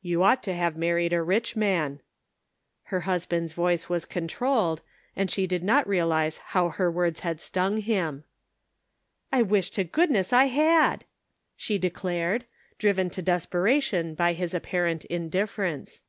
"You 0.00 0.22
ought 0.22 0.42
to 0.44 0.54
have 0.54 0.78
married 0.78 1.12
a 1.12 1.20
rich 1.20 1.56
man." 1.56 2.00
Her 2.84 3.00
husband's 3.00 3.52
voice 3.52 3.86
was 3.86 4.06
controlled, 4.06 4.80
and 5.14 5.30
she 5.30 5.46
did 5.46 5.62
not 5.62 5.86
realize 5.86 6.38
how 6.56 6.70
her 6.70 6.90
words 6.90 7.20
had 7.20 7.38
stung 7.38 7.76
him. 7.82 8.24
"I 9.30 9.42
wish 9.42 9.70
to 9.72 9.84
goodness 9.84 10.32
I 10.32 10.46
had," 10.46 11.04
she 11.54 11.76
declared, 11.76 12.46
driven 12.78 13.10
to 13.10 13.20
desperation 13.20 14.14
by 14.14 14.32
his 14.32 14.54
apparent 14.54 15.04
indif 15.10 15.54
ference. 15.54 16.00